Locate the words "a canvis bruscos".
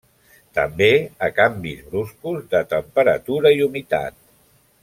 1.27-2.49